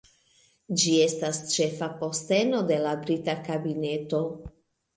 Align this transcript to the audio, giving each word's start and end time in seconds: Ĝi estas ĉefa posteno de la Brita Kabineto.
Ĝi 0.83 0.93
estas 1.01 1.41
ĉefa 1.57 1.91
posteno 2.01 2.63
de 2.73 2.81
la 2.87 2.97
Brita 3.05 3.39
Kabineto. 3.47 4.27